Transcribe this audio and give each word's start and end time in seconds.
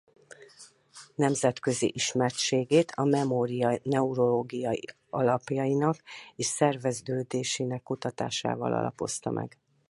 Nemzetközi 1.15 1.91
ismertségét 1.95 2.91
a 2.95 3.03
memória 3.03 3.79
neurológiai 3.83 4.83
alapjainak 5.09 6.01
és 6.35 6.45
szerveződésének 6.45 7.83
kutatásával 7.83 8.73
alapozta 8.73 9.29
meg. 9.29 9.57